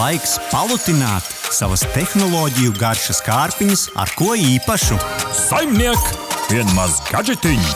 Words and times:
laiks 0.00 0.38
palutināt 0.48 1.26
savas 1.52 1.82
tehnoloģiju 1.92 2.72
garšas 2.78 3.20
kārpiņas 3.26 3.82
ar 4.00 4.08
ko 4.16 4.32
īpašu. 4.38 4.96
Saimniek, 5.36 6.10
vienmaz 6.48 7.00
gadžetiņi! 7.10 7.72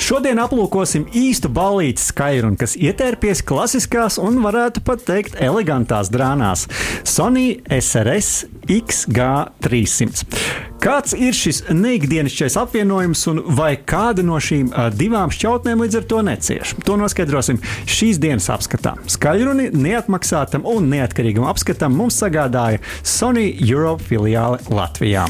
Šodien 0.00 0.40
aplūkosim 0.42 1.04
īstu 1.14 1.50
balīti 1.52 2.02
skaidru, 2.02 2.54
kas 2.58 2.74
ietērpies 2.80 3.44
klasiskās 3.46 4.16
un, 4.22 4.40
varētu 4.42 4.82
pat 4.86 5.04
teikt, 5.06 5.36
elegantās 5.44 6.10
drānās- 6.10 6.66
Sony 7.14 7.60
SRS 7.68 8.48
XG300. 8.80 10.69
Kāds 10.80 11.12
ir 11.12 11.34
šis 11.36 11.58
neikdienišķais 11.76 12.54
apvienojums 12.56 13.20
un 13.28 13.40
vai 13.52 13.74
kāda 13.76 14.22
no 14.24 14.38
šīm 14.40 14.70
divām 14.96 15.28
šķautnēm 15.28 15.82
līdz 15.84 15.98
ar 15.98 16.04
to 16.08 16.20
necieš? 16.24 16.70
To 16.88 16.94
noskaidrosim 16.96 17.58
šīs 17.84 18.16
dienas 18.22 18.46
apskatā. 18.48 18.94
Skaļruni 19.12 19.66
neatmaksātam 19.76 20.64
un 20.64 20.88
neatkarīgam 20.88 21.44
apskatam 21.50 21.92
mums 21.98 22.16
sagādāja 22.22 22.80
Sony 23.04 23.50
Europe 23.60 24.06
filiāle 24.08 24.56
Latvijā. 24.72 25.26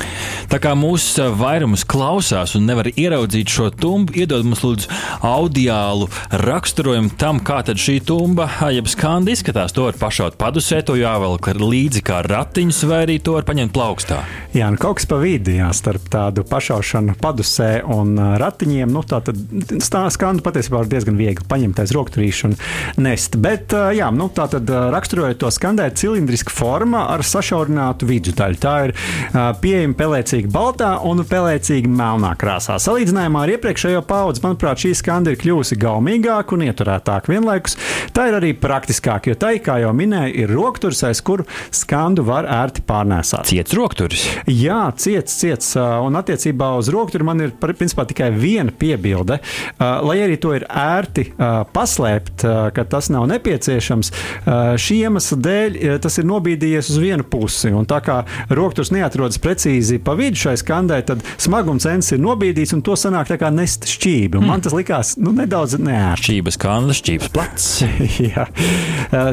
Tā 0.54 0.60
kā 0.62 0.76
mūsu 0.78 1.26
vairums 1.40 1.82
klausās 1.82 2.54
un 2.54 2.70
nevar 2.70 2.92
ieraudzīt 2.94 3.50
šo 3.50 3.72
tumbu, 3.74 4.14
iedod 4.22 4.46
mums 4.46 4.62
lūdzu 4.62 4.86
audiālu 5.26 6.06
raksturojumu 6.46 7.10
tam, 7.18 7.42
kā 7.42 7.58
šī 7.66 7.98
tumba, 8.06 8.46
jeb 8.70 8.86
skanda 8.86 9.34
izskatās. 9.34 9.74
To 9.74 9.88
var 9.88 9.98
pašaut 9.98 10.38
padusē, 10.38 10.84
to 10.86 10.94
jāvelk 10.94 11.50
līdzi 11.58 12.06
kā 12.06 12.22
ratiņus, 12.30 12.86
vai 12.86 13.02
arī 13.08 13.18
to 13.18 13.34
var 13.34 13.50
paņemt 13.50 13.74
plaukstā. 13.74 14.22
Jā, 14.54 14.70
nu 14.70 14.78
kaut 14.78 15.02
kas 15.02 15.10
pa 15.10 15.18
vidu 15.18 15.39
vidi 15.40 15.56
jā, 15.58 15.70
starp 15.76 16.08
tādu 16.12 16.44
pašaušanu 16.48 17.16
padusē 17.20 17.82
un 17.88 18.12
ratiņiem. 18.40 18.90
Nu, 18.92 19.02
tā 19.06 19.20
tad 19.24 19.38
skandu 20.12 20.44
patiesībā 20.44 20.82
var 20.82 20.90
diezgan 20.90 21.16
viegli 21.18 21.46
paņemt 21.48 21.80
aiz 21.80 21.94
rokturīšu 21.96 22.50
un 22.50 22.56
nest. 23.00 23.38
Bet, 23.40 23.72
jā, 23.96 24.10
nu, 24.12 24.28
tā 24.34 24.46
tad 24.52 24.68
raksturojot 24.68 25.40
to 25.40 25.50
skandēt, 25.54 25.98
cilindriska 26.00 26.52
forma 26.52 27.06
ar 27.14 27.24
sašaurinātu 27.26 28.08
vidusdaļu. 28.10 28.60
Tā 28.60 28.74
ir 28.88 28.94
pieejama 29.62 29.96
pelēcīgi 29.96 30.50
baltā 30.52 30.92
un 31.08 31.24
pelēcīgi 31.24 31.90
melnā 31.90 32.34
krāsā. 32.40 32.76
Salīdzinājumā 32.82 33.46
ar 33.46 33.54
iepriekšējo 33.56 34.04
paudzi, 34.08 34.44
manuprāt, 34.44 34.82
šī 34.84 34.92
skanda 34.98 35.32
ir 35.32 35.40
kļuvusi 35.40 35.78
gaumīgāka 35.80 36.56
un 36.56 36.66
ieturētāka 36.68 37.32
vienlaikus. 37.32 37.78
Tā 38.16 38.28
ir 38.30 38.38
arī 38.40 38.52
praktiskāka, 38.58 39.32
jo 39.32 39.40
tai, 39.40 39.56
kā 39.64 39.80
jau 39.84 39.94
minēju, 39.96 40.36
ir 40.44 40.52
rokturis, 40.52 41.02
aiz 41.08 41.22
kuru 41.24 41.46
skandu 41.74 42.26
var 42.28 42.48
ērti 42.50 42.84
pārnēsāt. 42.88 43.48
Ciets 43.50 43.76
rokturis? 43.76 44.26
Jā, 44.50 44.82
ciets 45.00 45.29
ciets, 45.36 45.60
ciets. 45.60 45.76
Un 45.76 46.16
attiecībā 46.18 46.72
uz 46.78 46.88
rokturu 46.92 47.26
man 47.28 47.40
ir 47.44 47.52
principā 47.60 48.06
tikai 48.08 48.30
viena 48.34 48.72
piebilde. 48.72 49.40
Lai 49.78 50.18
arī 50.22 50.38
to 50.40 50.54
ir 50.56 50.66
ērti 50.68 51.30
paslēpt, 51.74 52.44
ka 52.74 52.84
tas 52.90 53.10
nav 53.12 53.26
nepieciešams, 53.30 54.12
šī 54.80 55.00
iemesla 55.04 55.38
dēļ 55.46 55.78
tas 56.02 56.18
ir 56.20 56.28
nobīdījies 56.30 56.90
uz 56.92 57.00
vienu 57.02 57.26
pusi. 57.26 57.72
Un 57.74 57.88
tā 57.88 58.00
kā 58.04 58.22
rokturs 58.50 58.92
neatrodas 58.94 59.40
precīzi 59.42 60.00
pa 60.02 60.16
vidu 60.18 60.40
šai 60.44 60.56
skandai, 60.60 61.02
tad 61.06 61.24
smaguma 61.40 61.82
cents 61.82 62.12
ir 62.14 62.22
nobīdīts 62.22 62.74
un 62.76 62.84
to 62.86 62.96
sanāk 62.98 63.30
tā 63.30 63.38
kā 63.40 63.52
nest 63.54 63.88
šķībi. 63.90 64.40
Un 64.40 64.48
man 64.50 64.64
tas 64.64 64.76
likās 64.76 65.16
nu, 65.20 65.34
nedaudz 65.36 65.78
neērti. 65.80 66.30
Šķības 66.30 66.58
skanda, 66.58 66.96
šķības 66.96 67.32
plats. 67.34 67.68
Jā. 68.30 68.46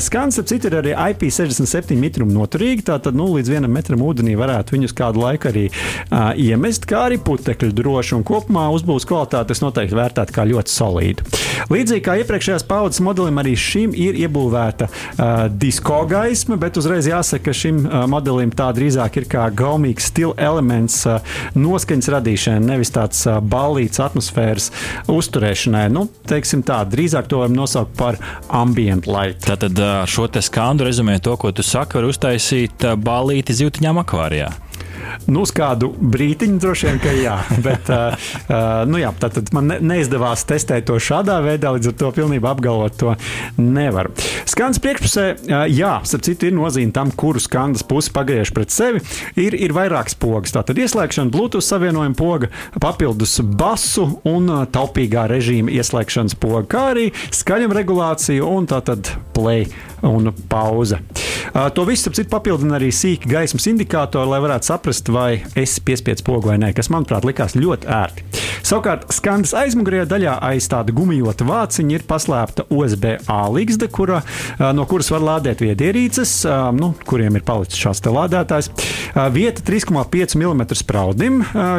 Skans, 0.04 0.40
ap 0.42 0.50
citu, 0.50 0.70
ir 0.70 0.80
arī 0.82 0.96
IP67 0.96 1.98
mitrumu 2.00 2.36
noturīgi. 2.36 2.88
Tātad 2.88 3.18
nu, 3.18 3.30
līdz 3.36 3.52
vienam 3.52 3.74
metram 3.74 4.04
ūdenī 4.06 4.38
varētu 4.40 4.78
viņus 4.78 4.96
kādu 4.98 5.24
laiku 5.24 5.52
arī 5.52 5.68
uh, 5.88 6.32
iemest, 6.38 6.88
kā 6.90 7.08
arī 7.08 7.20
putekļu 7.22 7.74
droši. 7.76 8.22
Kopumā 8.28 8.68
uzbūves 8.76 9.06
kvalitāte 9.08 9.56
es 9.56 9.62
noteikti 9.64 9.98
vērtētu 9.98 10.36
kā 10.36 10.46
ļoti 10.48 10.74
solīdu. 10.74 11.26
Līdzīgi 11.74 12.04
kā 12.06 12.18
iepriekšējās 12.22 12.66
paudzes 12.68 13.02
modelim, 13.04 13.40
arī 13.42 13.56
šim 13.60 13.94
ir 13.98 14.18
iebūvēta 14.24 14.88
uh, 14.90 15.48
disko 15.52 16.04
gaisma, 16.10 16.58
bet 16.62 16.80
uzreiz 16.80 17.10
jāsaka, 17.10 17.50
ka 17.50 17.56
šim 17.56 17.84
uh, 17.86 18.06
modelim 18.10 18.52
tā 18.56 18.70
drīzāk 18.76 19.22
ir 19.22 19.28
kā 19.32 19.48
gaumīgs 19.54 20.10
stila 20.12 20.36
elements 20.50 21.00
uh, 21.10 21.20
noskaņas 21.58 22.12
radīšanai, 22.18 22.66
nevis 22.72 22.94
tāds 22.96 23.24
uh, 23.28 23.40
ballīts 23.42 24.02
atmosfēras 24.04 24.70
uzturēšanai. 25.12 25.88
Nu, 25.94 26.08
teiksim 26.30 26.64
tā, 26.68 26.82
drīzāk 26.88 27.30
to 27.32 27.42
varam 27.44 27.58
nosaukt 27.58 27.96
par 28.00 28.20
ambient 28.54 29.10
light. 29.10 29.42
Tātad 29.48 29.80
šo 30.10 30.28
te 30.32 30.44
skandu 30.44 30.88
rezumē 30.88 31.20
to, 31.24 31.36
ko 31.40 31.52
tu 31.56 31.66
saki, 31.66 32.00
var 32.00 32.10
uztaisīt 32.12 32.88
ballīti 33.04 33.56
zivtiņām 33.58 34.04
akvārijā. 34.04 34.52
Nu, 35.28 35.44
uz 35.46 35.52
kādu 35.56 35.90
brīdiņu 35.98 36.60
droši 36.62 36.88
vien, 36.90 37.00
ka 37.04 37.14
jā. 37.16 37.36
Bet, 37.66 37.90
uh, 37.92 38.30
nu, 38.90 39.00
jā, 39.02 39.12
tad 39.20 39.52
man 39.56 39.72
ne, 39.72 39.80
neizdevās 39.94 40.46
testēt 40.48 40.88
to 40.90 40.98
šādā 41.02 41.40
veidā, 41.46 41.74
līdz 41.76 41.92
ar 41.92 41.98
to 42.00 42.12
pilnībā 42.20 42.54
apgalvot 42.54 42.98
to 43.00 43.16
nevaru. 43.60 44.14
Skans 44.50 44.82
priekšpusē, 44.84 45.26
uh, 45.34 45.66
jā, 45.72 45.98
starp 46.08 46.28
citu, 46.28 46.50
ir 46.50 46.58
nozīme 46.58 46.96
tam, 46.96 47.12
kuru 47.12 47.42
skandas 47.44 47.86
pusi 47.88 48.14
pagriež 48.16 48.54
pret 48.56 48.74
sevi. 48.74 49.04
Ir, 49.40 49.58
ir 49.58 49.76
vairākas 49.76 50.18
pogas. 50.20 50.56
Tātad 50.56 50.80
ieslēgšana, 50.82 51.32
Bluetooth 51.34 51.66
savienojuma 51.66 52.18
poga, 52.18 52.52
papildus 52.82 53.40
basu 53.42 54.10
un 54.28 54.50
uh, 54.52 54.64
taupīgā 54.72 55.28
režīma 55.32 55.74
ieslēgšanas 55.78 56.38
poga, 56.40 56.64
kā 56.72 56.86
arī 56.94 57.10
skaļuma 57.36 57.82
regulācija 57.82 58.46
un 58.48 58.70
tātad 58.70 59.12
play 59.36 59.68
un 60.06 60.32
pauze. 60.50 61.00
To 61.74 61.86
visu, 61.88 62.12
citu, 62.14 62.30
papildina 62.30 62.76
arī 62.78 62.92
sīki 62.94 63.30
gaismas 63.32 63.68
indikātori, 63.72 64.30
lai 64.30 64.42
varētu 64.44 64.70
saprast, 64.70 65.10
vai 65.14 65.40
esi 65.58 65.82
piespiedzis 65.86 66.26
pogu 66.28 66.52
vai 66.52 66.60
nē, 66.62 66.74
kas, 66.78 66.92
manuprāt, 66.94 67.26
likās 67.28 67.56
ļoti 67.58 67.90
ērti. 67.98 68.26
Savukārt, 68.68 69.06
skandas 69.16 69.54
aizmugurējā 69.56 70.04
daļā 70.12 70.32
aiz 70.44 70.66
tāda 70.68 70.92
gumijota 70.92 71.46
vāciņa 71.48 71.94
ir 71.96 72.02
paslēpta 72.04 72.66
USB-A 72.68 73.46
līgsta, 73.54 73.88
kura, 73.88 74.18
no 74.76 74.84
kuras 74.90 75.08
var 75.14 75.24
lādēt 75.24 75.62
viedierīces, 75.64 76.34
nu, 76.76 76.90
kuriem 77.08 77.38
ir 77.40 77.46
palicis 77.48 77.80
šāds 77.80 78.04
lādētājs. 78.04 78.68
Vieta 79.32 79.64
3,5 79.64 80.36
mm 80.36 80.64
spraudim, 80.82 81.38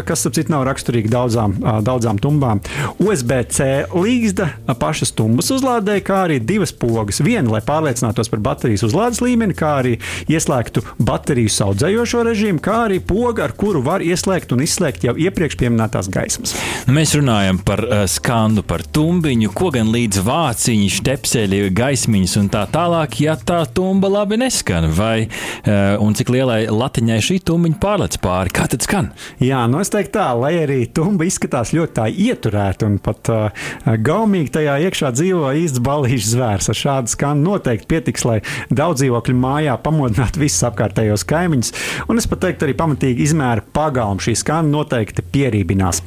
kas, 0.09 0.25
ap 0.25 0.37
citu, 0.38 0.54
nav 0.54 0.65
raksturīga 0.71 1.12
daudzām, 1.12 1.59
daudzām 1.84 2.22
tumbām. 2.25 2.62
USB-C 3.05 3.91
līgsta 3.93 4.49
pašas 4.81 5.12
tumbas 5.12 5.53
uzlādēja, 5.53 6.06
kā 6.09 6.22
arī 6.25 6.41
divas 6.41 6.72
pogas. 6.72 7.20
Viena, 7.20 7.53
lai 7.53 7.60
pārliecinātos 7.69 8.32
par 8.32 8.41
baterijas 8.49 8.87
uzlādes 8.88 9.20
līmeni, 9.20 9.59
kā 9.59 9.75
arī 9.82 9.99
ieslēgtu 10.32 10.87
bateriju 11.05 11.53
saudzējošo 11.53 12.25
režīmu, 12.31 12.65
kā 12.65 12.81
arī 12.87 13.03
pogu, 13.05 13.44
ar 13.44 13.53
kuru 13.60 13.84
var 13.84 14.00
ieslēgt 14.00 14.56
un 14.56 14.65
izslēgt 14.65 15.05
jau 15.05 15.19
iepriekš 15.28 15.60
pieminētās 15.60 16.09
gaismas. 16.16 16.56
Nu, 16.87 16.94
mēs 16.97 17.12
runājam 17.19 17.59
par 17.66 17.83
uh, 17.84 18.05
skandu, 18.11 18.62
par 18.66 18.84
tumbiņu, 18.94 19.50
ko 19.56 19.71
gan 19.75 19.91
līdz 19.93 20.21
vāciņi, 20.27 20.89
stepseļi, 20.99 21.61
gaismiņas 21.77 22.37
un 22.41 22.50
tā 22.53 22.62
tālāk, 22.71 23.19
ja 23.25 23.34
tā 23.37 23.65
tumba 23.75 24.11
labi 24.12 24.39
neskan, 24.41 24.87
vai 24.94 25.27
uh, 25.27 25.99
un 26.05 26.15
cik 26.17 26.31
lielai 26.33 26.61
latiņai 26.71 27.19
šī 27.25 27.41
tumbiņa 27.49 27.81
pārlec 27.83 28.19
pāri, 28.22 28.55
kā 28.55 28.69
tad 28.71 28.87
skan? 28.87 29.11
Jā, 29.43 29.65
nu 29.71 29.83
es 29.83 29.93
teiktu 29.93 30.17
tā, 30.19 30.28
lai 30.38 30.55
arī 30.62 30.81
tumba 30.94 31.27
izskatās 31.28 31.75
ļoti 31.77 31.97
tā 31.99 32.06
ieturēta 32.09 32.88
un 32.88 32.99
pat 33.03 33.33
uh, 33.34 33.67
gaumīgi 34.09 34.55
tajā 34.59 34.78
iekšā 34.88 35.12
dzīvo 35.17 35.53
īsts 35.65 35.83
balīšs 35.84 36.33
zvērs. 36.34 36.71
Ar 36.72 36.78
šādu 36.78 37.12
skanu 37.12 37.55
noteikti 37.55 37.91
pietiks, 37.91 38.27
lai 38.28 38.38
daudz 38.71 39.03
dzīvokļu 39.03 39.37
mājā 39.38 39.77
pamodināt 39.83 40.38
visus 40.41 40.65
apkārtējos 40.69 41.27
kaimiņus. 41.28 41.75
Un 42.09 42.21
es 42.21 42.28
pat 42.31 42.44
teiktu, 42.47 42.67
arī 42.67 42.77
pamatīgi 42.78 43.27
izmēra 43.28 43.65
pagalmu 43.75 44.22
šī 44.25 44.37
skaņa 44.38 44.72
noteikti 44.72 45.25
pierībinās. 45.34 46.03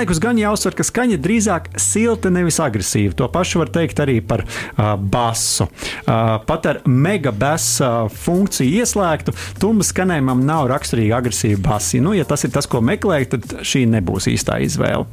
Vienlaikus 0.00 0.20
gan 0.24 0.38
jāuzsver, 0.40 0.72
ka 0.72 0.84
skaņa 0.88 1.16
drīzāk 1.20 1.66
silta, 1.76 2.30
nevis 2.32 2.56
agresīva. 2.64 3.12
To 3.18 3.26
pašu 3.28 3.60
var 3.60 3.68
teikt 3.68 3.98
arī 4.00 4.14
par 4.24 4.46
uh, 4.46 4.94
basu. 4.96 5.66
Uh, 5.66 6.38
pat 6.48 6.68
ar 6.70 6.78
megabasa 6.88 7.90
uh, 8.06 8.14
funkciju 8.22 8.80
ieslēgtu, 8.80 9.34
tumba 9.60 9.84
skanējumam 9.84 10.40
nav 10.48 10.70
raksturīga 10.72 11.18
agresīva 11.20 11.60
basi. 11.66 12.00
Nu, 12.00 12.14
ja 12.16 12.24
tas 12.24 12.46
ir 12.48 12.54
tas, 12.54 12.64
ko 12.64 12.80
meklējat, 12.80 13.36
tad 13.36 13.60
šī 13.60 13.84
nebūs 13.92 14.30
īstā 14.32 14.56
izvēle. 14.64 15.04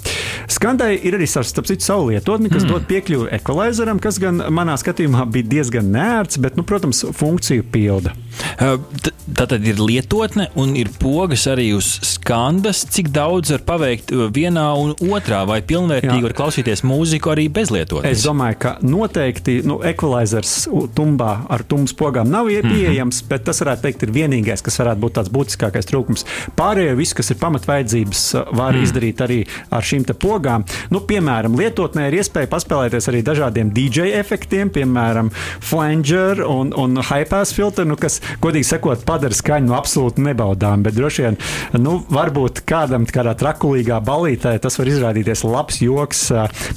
Skandai 0.55 0.93
ir 1.01 1.19
arī 1.19 1.27
starp 1.27 1.67
citu 1.67 1.83
savu 1.83 2.07
lietotni, 2.13 2.47
kas 2.47 2.63
mm. 2.63 2.71
dod 2.71 2.87
piekļuvi 2.87 3.33
ekvalizeram, 3.41 3.99
kas 3.99 4.21
gan 4.23 4.39
manā 4.55 4.79
skatījumā 4.79 5.27
bija 5.35 5.51
diezgan 5.57 5.91
nērts, 5.91 6.39
bet, 6.39 6.55
nu, 6.55 6.63
protams, 6.63 7.03
funkciju 7.19 7.67
pilda. 7.75 8.15
Tā 8.57 9.45
tad 9.49 9.65
ir 9.67 9.79
lietotne 9.81 10.47
un 10.57 10.73
ir 10.79 10.89
pogas 11.01 11.45
arī 11.49 11.69
uz 11.77 11.87
skandas. 12.05 12.83
Cik 12.93 13.09
daudz 13.15 13.51
var 13.53 13.63
paveikt 13.67 14.11
vienā 14.33 14.65
un 14.79 14.93
otrā, 15.03 15.43
vai 15.49 15.59
pilnvērtīgi 15.67 16.21
Jā. 16.21 16.25
var 16.25 16.35
klausīties 16.37 16.83
mūziku 16.87 17.33
arī 17.33 17.47
bez 17.53 17.71
lietotnes? 17.73 18.17
Es 18.17 18.25
domāju, 18.25 18.59
ka 18.63 18.73
noteikti 18.85 19.59
nu, 19.67 19.79
ekvalizers 19.85 20.55
tumbā 20.97 21.33
ar 21.53 21.65
tumbas 21.67 21.95
pogām 21.97 22.31
nav 22.31 22.49
mhm. 22.49 22.71
pieejams, 22.71 23.21
mm 23.21 23.25
-hmm. 23.25 23.29
bet 23.29 23.43
tas 23.49 23.61
varētu 23.61 23.81
teikt 23.87 24.03
ir 24.07 24.13
vienīgais, 24.15 24.63
kas 24.63 24.79
varētu 24.79 25.03
būt 25.03 25.17
tāds 25.19 25.33
būtiskākais 25.33 25.89
trūkums. 25.91 26.25
Pārējo 26.57 26.95
visu, 26.95 27.15
kas 27.15 27.31
ir 27.31 27.37
pamatvajadzības, 27.41 28.23
var 28.51 28.73
mm. 28.73 28.83
izdarīt 28.83 29.21
arī 29.21 29.39
ar 29.69 29.83
šīm 29.83 30.05
pogām. 30.19 30.63
Nu, 30.89 30.99
piemēram, 30.99 31.57
lietotnē 31.57 32.07
ir 32.07 32.19
iespēja 32.21 32.47
paspēlēties 32.47 33.09
arī 33.09 33.21
dažādiem 33.23 33.71
DJ 33.73 34.13
efektiem, 34.19 34.69
piemēram, 34.69 35.31
flanger 35.59 36.43
un, 36.45 36.73
un 36.77 36.97
high 37.01 37.27
pass 37.29 37.53
filtru, 37.53 37.85
nu, 37.85 37.95
kas 37.95 38.21
godīgi 38.43 38.67
sakot, 38.67 39.03
padara 39.07 39.35
skaņu 39.35 39.71
no 39.71 39.77
absolūti 39.77 40.23
nebaudām. 40.25 40.83
Bet 40.85 40.97
droši 40.97 41.25
vien, 41.25 41.39
nu, 41.81 41.97
varbūt 42.13 42.63
kādam 42.67 43.07
kādā 43.09 43.33
trakulīgā 43.37 43.99
balītē 44.05 44.55
tas 44.63 44.79
var 44.79 44.91
izrādīties 44.91 45.43
labs 45.47 45.81
joks, 45.83 46.23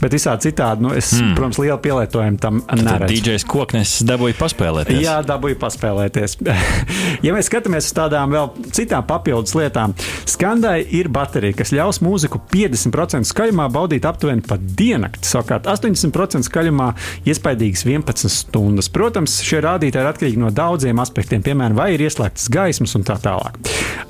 bet 0.00 0.16
visā 0.16 0.36
citādi, 0.42 0.86
nu, 0.86 0.94
es, 0.96 1.12
mm. 1.18 1.34
protams, 1.38 1.60
lielu 1.62 1.78
pielietojumu 1.84 2.40
tam 2.42 2.62
neredzu. 2.74 3.14
DJs 3.14 3.46
Koknes 3.50 3.94
dabūja 4.08 4.38
paspēlēties. 4.40 5.00
Jā, 5.04 5.18
dabūja 5.26 5.58
paspēlēties. 5.60 6.38
ja 7.26 7.34
mēs 7.36 7.50
skatāmies 7.50 7.90
uz 7.90 7.96
tādām 7.96 8.34
vēl 8.34 8.50
citām 8.76 9.06
papildus 9.08 9.54
lietām, 9.58 9.94
skandai 10.28 10.78
ir 10.96 11.10
baterija, 11.12 11.58
kas 11.60 11.74
ļaus 11.76 12.00
mūziku 12.04 12.42
50% 12.52 13.28
skaļumā 13.30 13.68
baudīt 13.72 14.06
aptuveni 14.08 14.44
pat 14.46 14.62
diennakti. 14.76 15.28
Savukārt 15.30 15.68
80% 15.70 16.46
skaļumā 16.48 16.90
iespaidīgas 17.28 17.84
11 17.86 18.32
stundas. 18.32 18.90
Protams, 18.92 19.38
šie 19.46 19.62
rādītāji 19.64 20.02
ir 20.02 20.10
atkarīgi 20.10 20.40
no 20.40 20.50
daudziem 20.54 20.98
aspektiem, 21.02 21.29
piemēram, 21.38 21.76
vai 21.78 21.94
ir 21.94 22.00
ieslēgtas 22.00 22.50
gaismas 22.50 22.96
un 22.98 23.06
tā 23.06 23.14
tālāk. 23.22 23.58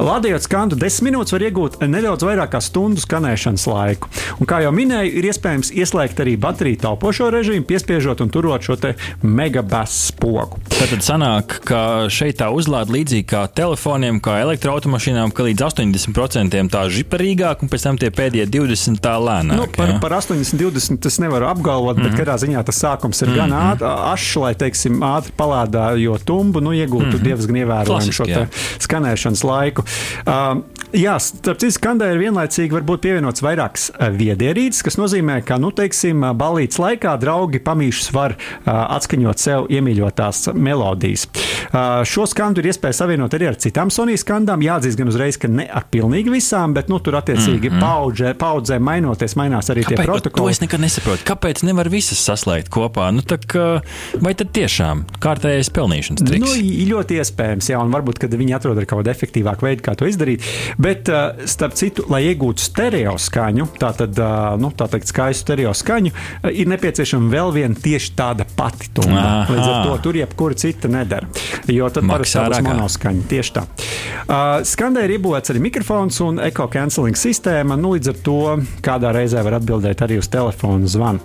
Lādējot 0.00 0.46
skandu 0.46 0.76
10 0.80 1.04
minūtes, 1.04 1.34
var 1.34 1.42
iegūt 1.44 1.78
nedaudz 1.84 2.24
vairāk 2.24 2.54
kā 2.54 2.60
stundu 2.64 3.02
skanēšanas 3.02 3.66
laiku. 3.68 4.08
Un, 4.38 4.48
kā 4.48 4.62
jau 4.64 4.72
minēju, 4.72 5.12
ir 5.20 5.28
iespējams 5.28 5.74
ieslēgt 5.76 6.22
arī 6.24 6.38
bateriju 6.40 6.80
taupošo 6.86 7.28
režīmu, 7.34 7.66
piespiežot 7.68 8.22
un 8.24 8.32
turot 8.32 8.64
šo 8.64 8.78
megabasu 9.20 10.14
pogu. 10.16 10.60
Tad 10.72 11.04
sanāk, 11.04 11.58
ka 11.68 12.08
šeit 12.08 12.38
tā 12.40 12.48
uzlāde 12.54 12.94
līdzīgi 12.94 13.26
kā 13.28 13.42
telefoniem, 13.52 14.22
kā 14.24 14.38
elektroautomašīnām, 14.46 15.34
ka 15.36 15.44
līdz 15.50 15.66
80% 15.68 16.72
tā 16.72 16.86
žiparīgāk, 16.88 17.60
un 17.60 17.72
pēc 17.72 17.84
tam 17.84 18.00
tie 18.00 18.08
pēdējie 18.14 18.48
20% 18.48 19.04
tā 19.04 19.18
lēnāk. 19.20 19.60
Nu, 19.60 19.68
par, 19.76 19.92
par 20.00 20.16
80, 20.16 20.56
20 20.60 21.10
es 21.10 21.20
nevaru 21.20 21.50
apgalvot, 21.50 21.98
mm 21.98 22.02
-hmm. 22.02 22.16
bet 22.16 22.20
katrā 22.20 22.38
ziņā 22.40 22.64
tas 22.64 22.80
sākums 22.80 23.22
ir 23.22 23.28
mm 23.28 23.34
-hmm. 23.34 23.36
gan 23.36 23.50
mhm. 23.50 24.12
ašs, 24.14 24.36
lai 24.36 24.54
teiksim, 24.54 25.02
ātri 25.02 25.32
palādājot 25.36 26.24
tumbu, 26.24 26.60
nu, 26.60 26.72
iegūtu 26.72 27.09
mm 27.16 27.22
-hmm. 27.22 27.28
diezgan 27.28 27.56
ievērojumu 27.56 28.12
šo 28.12 28.24
skanēšanas 28.78 29.44
laiku. 29.44 29.84
Uh, 30.26 30.62
Jā, 30.90 31.12
starp 31.22 31.60
citu, 31.62 31.70
skandē 31.76 32.08
ir 32.10 32.18
vienlaicīgi 32.18 32.74
varbūt 32.74 33.04
pievienots 33.04 33.44
vairākas 33.44 33.92
viedierīces, 34.18 34.82
kas 34.82 34.96
nozīmē, 34.98 35.36
ka, 35.46 35.54
nu, 35.62 35.68
teiksim, 35.70 36.24
balītas 36.34 36.80
laikā 36.82 37.12
draugi 37.22 37.60
pamīšus 37.62 38.10
var 38.10 38.34
uh, 38.34 38.72
atskaņot 38.96 39.38
sev 39.38 39.68
iemīļotās 39.70 40.48
melodijas. 40.58 41.28
Uh, 41.70 42.00
šo 42.02 42.26
skandu 42.26 42.58
ir 42.58 42.72
iespēja 42.72 43.04
savienot 43.04 43.36
arī 43.38 43.52
ar 43.52 43.58
citām 43.62 43.92
Sonijas 43.94 44.24
skandām. 44.24 44.64
Jāatzīst 44.66 44.98
gan 44.98 45.12
uzreiz, 45.12 45.38
ka 45.38 45.50
ne 45.52 45.68
ar 45.70 45.86
pilnīgi 45.94 46.34
visām, 46.34 46.74
bet, 46.74 46.90
nu, 46.90 46.98
tur 46.98 47.20
attiecīgi 47.20 47.70
mm 47.70 47.76
-hmm. 47.76 47.86
paudžē, 47.86 48.34
paudzē 48.40 48.80
mainoties, 48.82 49.36
mainās 49.38 49.70
arī 49.70 49.86
Kāpēc? 49.86 49.94
tie 49.94 50.08
protokoli. 50.10 50.42
To 50.42 50.50
es 50.50 50.60
nekad 50.60 50.82
nesaprotu. 50.82 51.22
Kāpēc 51.30 51.62
nevar 51.70 51.88
visas 51.88 52.18
saslēgt 52.18 52.66
kopā? 52.74 53.12
Nu, 53.14 53.22
tak, 53.22 53.46
vai 54.18 54.34
tad 54.34 54.50
tiešām 54.58 55.06
kārtējais 55.22 55.70
pelnīšanas 55.70 56.26
triks? 56.26 56.50
Nu, 56.50 56.66
ļoti 57.00 57.20
iespējams, 57.20 57.70
jā, 57.72 57.80
un 57.80 57.92
varbūt, 57.94 58.20
kad 58.22 58.34
viņi 58.36 58.56
atrod 58.56 58.80
kaut 58.84 59.00
kādu 59.00 59.12
efektīvāku 59.12 59.66
veidu, 59.66 59.84
kā 59.86 59.96
to 59.98 60.08
izdarīt. 60.08 60.44
Bet, 60.80 61.08
uh, 61.10 61.44
starp 61.50 61.76
citu, 61.78 62.06
lai 62.12 62.22
iegūtu 62.30 62.62
stereo 62.62 63.16
skaņu, 63.20 63.70
tātad, 63.80 64.16
uh, 64.20 64.54
nu, 64.60 64.72
tā 64.76 64.88
teikt, 64.92 65.10
skaistu 65.10 65.46
stereo 65.46 65.74
skaņu, 65.76 66.12
uh, 66.12 66.50
ir 66.52 66.70
nepieciešama 66.70 67.30
vēl 67.32 67.54
viena 67.56 67.78
tieši 67.80 68.14
tāda 68.18 68.46
pati 68.56 68.90
tuna. 68.96 69.46
Līdz 69.50 69.66
ar 69.66 69.88
to 69.88 69.96
tur 70.04 70.18
jebkura 70.20 70.58
cita 70.60 70.90
nedara. 70.90 71.28
Jo 71.70 71.88
tad 71.92 72.06
parasti 72.08 72.40
ir 72.40 72.66
monoskaņa. 72.66 73.26
Tieši 73.30 73.54
tā. 73.56 73.64
Uh, 74.30 74.60
skandē 74.66 75.04
ir 75.06 75.16
iebūvēts 75.16 75.52
arī 75.52 75.62
mikrofons 75.64 76.20
un 76.24 76.40
eko-canceling 76.44 77.18
sistēma. 77.18 77.78
Nu, 77.80 77.94
līdz 77.96 78.12
ar 78.12 78.20
to 78.26 78.38
kādā 78.84 79.12
reizē 79.16 79.44
var 79.46 79.58
atbildēt 79.60 80.04
arī 80.06 80.20
uz 80.20 80.28
telefona 80.32 80.90
zvanu. 80.90 81.22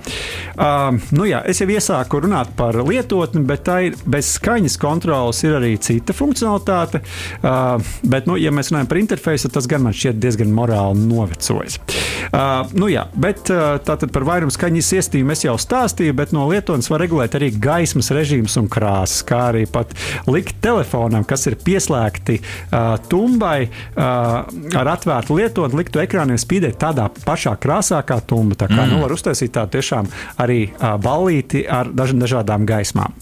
Uh, 0.55 0.99
nu, 1.15 1.27
jā, 1.29 1.41
es 1.49 1.61
jau 1.61 1.69
iesāku 1.71 2.23
runāt 2.25 2.53
par 2.57 2.77
lietotni, 2.85 3.43
bet 3.47 3.65
tā 3.67 3.79
ir 3.89 3.99
bez 4.09 4.35
skaņas 4.37 4.77
kontrolas 4.81 5.41
ir 5.45 5.57
arī 5.59 5.64
cita 5.81 6.15
funkcionalitāte. 6.15 7.01
Uh, 7.41 7.81
bet, 8.07 8.29
nu, 8.29 8.37
ja 8.39 8.53
mēs 8.55 8.71
runājam 8.71 8.89
par 8.91 9.01
interfeisu, 9.01 9.49
tad 9.49 9.59
tas 9.59 9.69
gan 9.71 9.85
man 9.85 9.95
šķiet 9.95 10.19
diezgan 10.21 10.51
morāli 10.55 11.05
novecojis. 11.09 11.79
Uh, 12.25 12.65
nu 12.77 12.89
jā, 12.91 13.05
bet 13.19 13.49
uh, 13.53 13.77
tātad 13.85 14.11
par 14.15 14.25
vairumu 14.27 14.53
skaņas 14.53 14.91
iestījumu 14.99 15.33
es 15.35 15.45
jau 15.45 15.55
stāstīju, 15.61 16.15
bet 16.17 16.33
no 16.35 16.47
lietotnes 16.49 16.89
var 16.91 17.03
regulēt 17.03 17.37
arī 17.37 17.51
gaismas 17.51 18.11
režīmus 18.15 18.57
un 18.61 18.69
krāsas, 18.71 19.23
kā 19.27 19.41
arī 19.51 19.65
pat 19.69 19.93
likt 20.29 20.59
telefonam, 20.63 21.25
kas 21.27 21.47
ir 21.49 21.57
pieslēgti 21.61 22.39
uh, 22.41 22.95
tumbai, 23.11 23.67
uh, 23.67 24.45
ar 24.81 24.91
atvērtu 24.95 25.39
lietotni, 25.39 25.81
liktu 25.81 26.01
ekrāniem 26.03 26.39
spīdēt 26.41 26.79
tādā 26.81 27.07
pašā 27.25 27.55
krāsā 27.61 28.01
kā 28.07 28.19
tumba. 28.25 28.57
Tā 28.59 28.69
kā 28.71 28.81
mm. 28.83 28.93
nu, 28.93 29.01
var 29.05 29.15
uztaisīt 29.15 29.55
tādu 29.55 29.77
tiešām 29.77 30.09
arī 30.41 30.59
uh, 30.69 30.95
ballīti 31.01 31.65
ar 31.69 31.91
daž 31.93 32.15
dažādām 32.19 32.65
gaismām. 32.69 33.15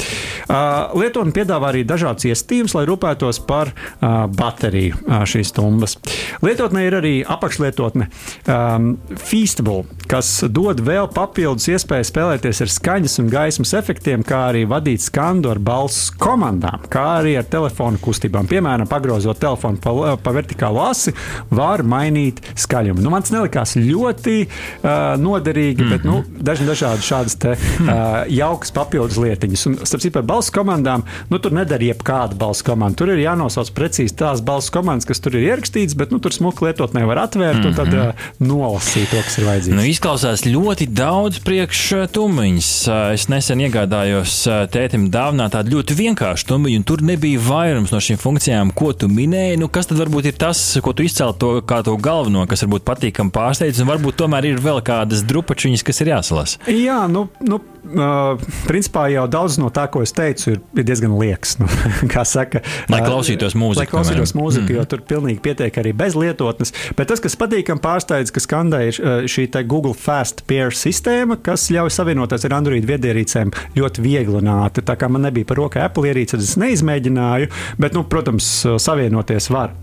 Uh, 0.43 0.91
lietotne 0.99 1.33
piedāvā 1.35 1.71
arī 1.71 1.83
dažādas 1.87 2.25
iestījumus, 2.33 2.75
lai 2.77 2.85
rūpētos 2.89 3.41
par 3.47 3.71
uh, 3.73 4.25
bateriju 4.33 4.99
uh, 4.99 5.23
šīs 5.29 5.53
tumbas. 5.55 5.97
Lietotnē 6.43 6.85
ir 6.87 6.97
arī 6.99 7.13
apakšlietotne 7.23 8.09
um, 8.09 8.93
Feastable, 9.23 9.85
kas 10.09 10.29
dod 10.51 10.81
vēl 10.83 11.07
papildus 11.13 11.69
iespēju 11.71 12.09
spēlēties 12.09 12.63
ar 12.65 12.71
skaņas 12.73 13.19
un 13.23 13.29
gaismas 13.31 13.73
efektiem, 13.77 14.25
kā 14.27 14.47
arī 14.51 14.65
vadīt 14.69 15.03
skandu 15.05 15.51
ar 15.53 15.61
balss 15.63 16.11
komandām, 16.21 16.83
kā 16.91 17.05
arī 17.19 17.35
ar 17.39 17.47
telefonu 17.49 18.01
kustībām. 18.03 18.49
Piemēram, 18.51 18.89
pagrozot 18.89 19.39
telefonu 19.41 19.81
pa, 19.83 20.15
pa 20.21 20.35
vertikālu 20.35 20.81
asi, 20.83 21.13
var 21.53 21.85
mainīt 21.87 22.41
skaļumu. 22.59 23.03
Nu, 23.03 23.11
man 23.13 23.25
tas 23.25 23.33
nelikās 23.35 23.75
ļoti 23.79 24.35
uh, 24.43 25.15
noderīgi, 25.21 25.83
mm 25.83 25.87
-hmm. 25.87 25.91
bet 25.97 26.07
nu, 26.07 26.19
mhm. 26.21 26.43
daži 26.49 26.67
dažādi 26.67 27.07
šādas 27.07 27.37
te, 27.39 27.55
uh, 27.55 28.23
jaukas 28.29 28.73
papildus 28.75 29.19
lietiņas. 29.21 29.65
Un, 29.69 29.77
starp 29.83 30.03
citu, 30.03 30.13
par 30.19 30.27
balss 30.33 30.53
komandām, 30.53 31.05
nu, 31.29 31.39
tur 31.39 31.55
nedara 31.55 31.83
jebkāda 32.23 32.37
balss 32.37 32.63
komanda. 32.63 32.97
Tur 32.97 33.11
ir 33.13 33.21
jānosauc 33.23 33.71
precīzi 33.75 34.15
tās 34.15 34.41
balss 34.41 34.71
komandas, 34.71 35.05
kas 35.05 35.19
tur 35.19 35.35
ir 35.35 35.47
ierakstītas, 35.51 35.95
bet 35.95 36.11
nu, 36.11 36.19
tur 36.19 36.31
smuku 36.33 36.65
lietotnē 36.65 37.05
var 37.05 37.27
atvērt 37.27 37.59
mm 37.59 37.63
-hmm. 37.63 37.67
un 37.67 37.73
tad 37.75 37.93
uh, 37.93 38.13
nolasīt 38.39 39.09
to, 39.11 39.21
kas 39.21 39.37
ir 39.37 39.45
vajadzīgs. 39.45 39.75
Nu, 39.75 39.83
izklausās 39.83 40.45
ļoti 40.45 40.87
daudz 40.87 41.39
priekš 41.43 42.09
tumiņas. 42.11 42.69
Es 43.13 43.27
nesen 43.29 43.59
iegādājos 43.59 44.47
tētim 44.71 45.09
dāvinā 45.09 45.49
tādu 45.49 45.77
ļoti 45.77 45.93
vienkāršu 45.93 46.47
tumiņu, 46.47 46.77
un 46.77 46.83
tur 46.83 47.01
nebija 47.01 47.39
vairums 47.39 47.91
no 47.91 47.99
šīm 47.99 48.17
funkcijām, 48.17 48.73
ko 48.73 48.93
tu 48.93 49.07
minēji. 49.07 49.57
Nu, 49.57 49.67
kas 49.67 49.87
tad 49.87 49.97
varbūt 49.97 50.25
ir 50.25 50.37
tas, 50.37 50.77
ko 50.81 50.93
tu 50.93 51.03
izcēli 51.03 51.37
to, 51.37 51.61
kā 51.61 51.83
to 51.83 51.97
galveno, 51.97 52.47
kas 52.47 52.63
varbūt 52.63 52.83
patīkam 52.83 53.31
pārsteidz, 53.31 53.81
un 53.81 53.87
varbūt 53.87 54.15
tomēr 54.15 54.45
ir 54.45 54.59
vēl 54.59 54.81
kādas 54.81 55.23
drupačiņas, 55.23 55.83
kas 55.83 56.01
ir 56.01 56.07
jāsalasa? 56.15 56.59
Jā, 56.67 57.07
nu, 57.07 57.27
nu 57.41 57.59
uh, 57.83 58.39
principā 58.67 59.05
jau 59.13 59.25
daudz 59.31 59.57
no 59.61 59.69
tā, 59.73 59.85
ko 59.91 60.03
es 60.05 60.13
teicu, 60.15 60.55
ir, 60.55 60.61
ir 60.77 60.87
diezgan 60.87 61.15
liekas. 61.19 61.57
Nu, 61.61 61.67
kā 62.13 62.25
saka, 62.27 62.63
lai 62.91 63.01
klausītos 63.05 63.57
mūziku. 63.59 63.81
Lai 63.81 63.89
klausītos 63.89 64.35
mūziku, 64.37 64.67
mm. 64.69 64.77
jo 64.77 64.85
tur 64.89 65.03
pilnīgi 65.09 65.43
pietiek 65.43 65.79
arī 65.81 65.93
bez 65.97 66.17
lietotnes. 66.19 66.73
Bet 66.97 67.11
tas, 67.11 67.21
kas 67.23 67.37
patīkam 67.39 67.81
pārsteidz, 67.83 68.33
ka 68.33 68.43
skandē 68.43 68.81
ir 68.89 69.01
šī 69.29 69.49
Google 69.69 69.93
Fast 69.97 70.43
Pair 70.49 70.73
sistēma, 70.75 71.37
kas 71.43 71.69
ļauj 71.73 71.91
savienoties 71.93 72.47
ar 72.47 72.57
Android 72.57 72.87
viedierīcēm 72.89 73.53
ļoti 73.77 74.03
viegli 74.03 74.39
un 74.39 74.51
ātri. 74.55 74.85
Tā 74.87 74.97
kā 74.99 75.09
man 75.11 75.27
nebija 75.27 75.47
par 75.49 75.61
rokai 75.61 75.85
Apple 75.85 76.09
ierīce, 76.09 76.35
tad 76.35 76.45
es 76.45 76.57
neizmēģināju, 76.61 77.51
bet, 77.81 77.95
nu, 77.97 78.05
protams, 78.09 78.49
savienoties 78.81 79.49
var. 79.53 79.75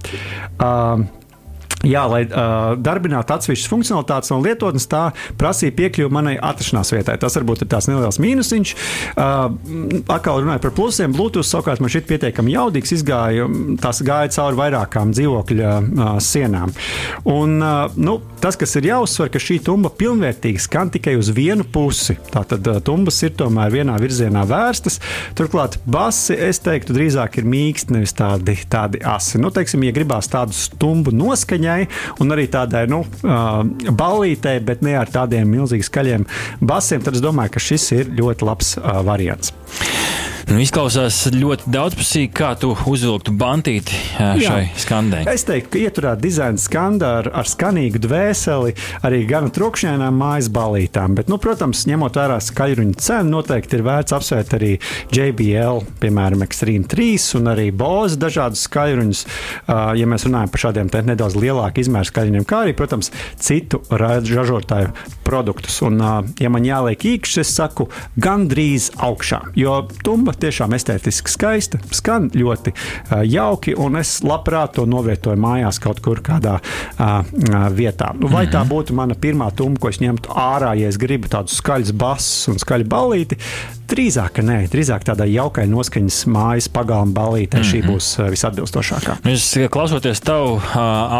Uh, 0.58 1.06
Jā, 1.80 2.02
lai 2.12 2.26
uh, 2.26 2.74
darbinātu 2.76 3.32
atsevišķas 3.32 3.70
funkcionalitātes 3.72 4.28
no 4.34 4.36
lietotnes, 4.44 4.84
tā 4.90 5.06
prasīja 5.40 5.72
piekļuvi 5.78 6.12
manai 6.12 6.34
atrašanās 6.36 6.92
vietai. 6.92 7.14
Tas 7.22 7.38
varbūt 7.38 7.64
ir 7.64 7.70
tās 7.72 7.88
neliels 7.88 8.18
mīnusiņš. 8.20 8.72
Uh, 9.14 10.02
atkal 10.12 10.42
runāju 10.42 10.60
par 10.66 10.74
plusiem. 10.76 11.14
Bluetooth 11.16 11.48
savukārt 11.48 11.80
man 11.80 11.92
šķiet 11.92 12.08
pietiekami 12.10 12.52
jaudīgs. 12.52 12.92
Izgāja, 12.98 13.46
tās 13.80 14.02
gāja 14.04 14.28
cauri 14.34 14.58
vairākām 14.58 15.14
dzīvokļa 15.16 15.70
uh, 15.80 16.10
sienām. 16.20 16.74
Un, 17.24 17.56
uh, 17.64 17.96
nu, 17.96 18.18
tas, 18.44 18.60
kas 18.60 18.76
ir 18.76 18.90
jāuzsver, 18.90 19.32
ka 19.32 19.40
šī 19.40 19.56
tumba 19.64 19.88
pilnvērtīgi 19.96 20.60
skan 20.60 20.92
tikai 20.92 21.16
uz 21.16 21.32
vienu 21.32 21.64
pusi. 21.64 22.18
Tātad 22.28 22.68
uh, 22.68 22.82
tumbas 22.84 23.22
ir 23.24 23.32
tomēr 23.40 23.72
vienā 23.78 23.96
virzienā 24.04 24.44
vērstas. 24.52 25.00
Turklāt 25.38 25.80
basi, 25.88 26.36
es 26.36 26.60
teiktu, 26.60 26.98
drīzāk 26.98 27.40
ir 27.40 27.48
mīksti, 27.48 27.96
nevis 27.96 28.12
tādi, 28.20 28.58
tādi 28.68 29.00
asi. 29.00 29.40
Nu, 29.40 29.48
teiksim, 29.48 29.88
ja 29.88 29.96
gribās 29.96 30.28
tādu 30.28 30.52
stumbu 30.60 31.16
noskaņu, 31.16 31.69
skaņai 31.70 32.20
un 32.20 32.34
arī 32.34 32.46
tādai 32.50 32.86
nu, 32.90 33.02
ballītei, 33.22 34.60
bet 34.64 34.82
ne 34.82 34.96
ar 34.98 35.10
tādiem 35.10 35.48
milzīgi 35.50 35.86
skaļiem 35.86 36.26
basiem, 36.60 37.02
tad 37.02 37.14
es 37.16 37.24
domāju, 37.24 37.54
ka 37.54 37.60
šis 37.62 37.90
ir 37.96 38.14
ļoti 38.18 38.46
labs 38.48 38.76
variants. 39.06 39.54
Nu, 40.50 40.56
izklausās 40.58 41.28
ļoti 41.30 41.70
daudzpusīgi, 41.70 42.28
kā 42.34 42.48
tu 42.58 42.72
uzvilktu 42.90 43.30
bantīti 43.38 43.94
šai 44.16 44.40
Jā. 44.42 44.62
skandai. 44.82 45.20
Es 45.30 45.44
teiktu, 45.46 45.70
ka 45.70 45.82
ieturēt 45.84 46.22
dizaina 46.24 46.58
skandā 46.58 47.10
ar, 47.20 47.28
ar 47.38 47.46
skanīgu 47.46 48.00
dvēseli, 48.02 48.74
arī 49.06 49.20
gan 49.30 49.46
trokšņainām 49.54 50.18
mājas 50.18 50.48
balītām. 50.50 51.14
Bet, 51.14 51.30
nu, 51.30 51.38
protams, 51.38 51.84
ņemot 51.86 52.18
vērā 52.18 52.40
skaļruņa 52.42 52.98
cenu, 52.98 53.30
noteikti 53.36 53.78
ir 53.78 53.84
vērts 53.86 54.16
apsvērt 54.16 54.56
arī 54.58 54.72
JBL, 55.14 55.84
piemēram, 56.02 56.42
Extreme 56.48 56.90
3 56.90 57.38
un 57.38 57.52
arī 57.54 57.68
Bose 57.70 58.18
dažādus 58.18 58.64
skaļruņus, 58.66 59.22
ja 59.70 60.10
mēs 60.10 60.26
runājam 60.26 60.50
par 60.50 60.64
šādiem 60.64 60.90
nedaudz 61.12 61.38
lielāku 61.38 61.84
izmēru 61.84 62.10
skaļruņiem, 62.10 62.48
kā 62.50 62.64
arī, 62.64 62.74
protams, 62.74 63.12
citu 63.38 63.84
ražotāju 63.94 64.90
produktus. 65.22 65.78
Un, 65.86 66.02
ja 66.42 66.50
man 66.50 66.66
jāliek 66.66 67.06
īkšķis, 67.14 67.40
es 67.46 67.54
saku, 67.54 67.86
gandrīz 68.18 68.90
augšā, 68.98 69.44
jo 69.54 69.78
tumba 70.02 70.39
tiešām 70.42 70.74
estētiski 70.76 71.32
skaista, 71.32 71.80
skan 71.94 72.30
ļoti 72.34 72.74
jauki, 73.30 73.74
un 73.78 73.98
es 74.00 74.18
labprāt 74.26 74.76
to 74.78 74.86
novietoju 74.88 75.40
mājās 75.40 75.80
kaut 75.82 76.02
kur 76.04 76.22
kādā 76.24 76.58
vietā. 77.76 78.12
Nu, 78.18 78.30
vai 78.32 78.46
tā 78.50 78.62
mhm. 78.62 78.70
būtu 78.72 78.96
mana 78.96 79.16
pirmā 79.18 79.50
tumba, 79.56 79.84
ko 79.84 79.92
es 79.92 80.00
ņemtu 80.02 80.32
ārā, 80.36 80.74
ja 80.80 80.90
es 80.90 80.98
gribu 81.00 81.30
tādus 81.30 81.60
skaļus 81.60 81.92
basus 81.96 82.50
un 82.52 82.60
skaļu 82.62 82.88
ballīti? 82.90 83.38
Drīzāk, 83.90 84.38
nē, 84.46 84.60
drīzāk 84.70 85.02
tādā 85.08 85.26
jaukai 85.26 85.64
noskaņas 85.66 86.20
mājas 86.30 86.68
pagalma 86.70 87.10
balītē 87.16 87.58
mm 87.58 87.62
-hmm. 87.62 87.70
šī 87.70 87.80
mhm. 87.80 87.90
būs 87.90 88.10
visatbilstošākā. 88.36 89.16
Es 89.32 89.48
klausoties 89.70 90.20
tavu 90.22 90.60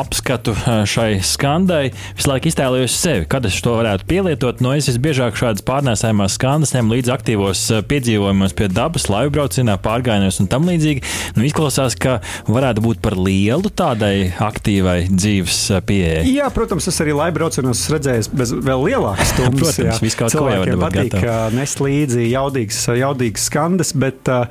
apskatu 0.01 0.55
šai 0.87 1.19
skandai, 1.23 1.91
visu 2.17 2.31
laiku 2.31 2.49
iztēlojos 2.49 2.95
sevi, 2.95 3.27
kad 3.27 3.45
es 3.45 3.59
to 3.63 3.75
varētu 3.75 4.07
pielietot. 4.07 4.61
No 4.61 4.75
es 4.75 4.89
visbiežāk 4.89 5.39
šādas 5.39 5.67
pārnēsājumās 5.67 6.39
skandas 6.39 6.75
līdzi 6.75 7.13
aktīvos 7.13 7.65
piedzīvojumos 7.91 8.55
pie 8.57 8.69
dabas, 8.71 9.09
laivu 9.11 9.35
braucienā, 9.39 9.77
pārgājienos 9.83 10.41
un 10.43 10.51
tam 10.51 10.69
līdzīgi. 10.71 11.05
Nu, 11.37 11.45
izklausās, 11.49 11.97
ka 12.01 12.19
varētu 12.49 12.85
būt 12.85 13.03
par 13.05 13.19
lielu 13.19 13.71
tādai 13.71 14.31
aktīvai 14.39 14.99
dzīves 15.11 15.61
pieejai. 15.87 16.25
Jā, 16.31 16.51
protams, 16.55 16.89
es 16.91 17.01
arī 17.03 17.17
laivu 17.17 17.41
braucienos 17.41 17.85
redzēju 17.93 18.31
bez 18.37 18.55
vēl 18.55 18.87
lielākas 18.89 19.31
stundas. 19.35 19.77
protams, 19.77 20.03
viss 20.05 20.19
kaut 20.19 20.37
ko 20.39 20.49
jau 20.51 20.81
patīk 20.81 21.19
nest 21.57 21.83
līdzi 21.83 22.31
jaudīgi 22.31 22.71
jaudīgas, 22.71 22.81
jaudīgas 23.01 23.47
skandas, 23.49 23.93
bet 23.97 24.29
uh, 24.31 24.47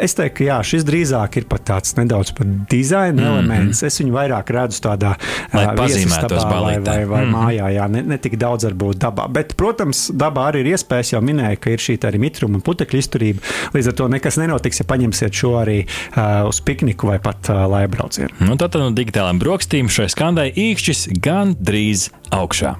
es 0.00 0.14
teiktu, 0.16 0.36
ka 0.40 0.46
jā, 0.46 0.58
šis 0.72 0.86
drīzāk 0.88 1.40
ir 1.40 1.46
pat 1.50 1.64
tāds 1.70 1.94
nedaudz 1.98 2.32
par 2.36 2.46
dizaina 2.70 3.14
mm 3.14 3.18
-hmm. 3.18 3.32
elements. 3.32 3.82
Es 3.82 4.00
viņu 4.00 4.12
vairāk 4.14 4.50
redzu 4.50 4.80
tādā 4.82 5.14
uh, 5.16 5.74
viesistabā 5.74 6.44
vai, 6.48 6.78
vai, 6.78 7.04
vai 7.04 7.24
mm 7.24 7.32
-hmm. 7.32 7.36
mājā, 7.36 7.66
jā, 7.76 7.88
ne, 7.90 8.02
ne 8.02 8.18
tik 8.18 8.36
daudz 8.36 8.64
varbūt 8.64 8.98
dabā. 8.98 9.28
Bet, 9.28 9.56
protams, 9.56 10.10
dabā 10.10 10.50
arī 10.52 10.64
ir 10.64 10.72
iespējas, 10.74 11.12
jau 11.12 11.20
minēju, 11.20 11.56
ka 11.60 11.70
ir 11.70 11.78
šī 11.78 11.98
arī 11.98 12.18
mitruma 12.18 12.54
un 12.56 12.62
putekļu 12.62 12.98
izturība. 12.98 13.40
Līdz 13.74 13.92
ar 13.92 13.98
to 13.98 14.08
nekas 14.12 14.40
nenotiks, 14.40 14.82
ja 14.82 14.88
paņemsiet 14.90 15.36
šo 15.36 15.54
arī 15.60 15.82
uh, 15.84 16.48
uz 16.48 16.62
pikniku 16.64 17.10
vai 17.12 17.18
pat 17.22 17.52
uh, 17.52 17.64
laibraucienu. 17.70 18.32
Nu, 18.44 18.56
tad 18.60 18.78
no 18.80 18.90
digitālām 18.94 19.40
brokstīm 19.42 19.90
šai 19.92 20.08
skandai 20.12 20.50
īkšķis 20.54 21.06
gan 21.22 21.54
drīz 21.58 22.08
augšā. 22.34 22.74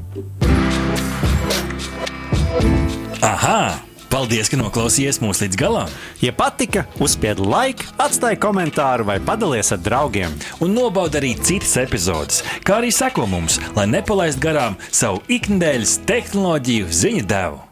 Aha! 3.21 3.61
Paldies, 4.11 4.49
ka 4.51 4.59
noklausījāties 4.59 5.21
mūsu 5.23 5.45
līdz 5.45 5.59
galam! 5.61 5.93
Ja 6.19 6.33
patika, 6.35 6.83
uzspiediet 6.99 7.45
laiku, 7.47 7.87
atstājiet 8.03 8.43
komentāru 8.43 9.07
vai 9.07 9.21
padalieties 9.23 9.71
ar 9.77 9.81
draugiem. 9.87 10.35
Un 10.59 10.75
nobaudiet 10.75 11.21
arī 11.21 11.33
citas 11.39 11.77
epizodes, 11.79 12.43
kā 12.67 12.81
arī 12.81 12.91
sekot 12.95 13.31
mums, 13.31 13.61
lai 13.79 13.87
nepalaistu 13.93 14.43
garām 14.49 14.79
savu 14.91 15.23
ikdienas 15.31 16.01
tehnoloģiju 16.11 16.91
ziņu 17.05 17.27
devumu. 17.31 17.70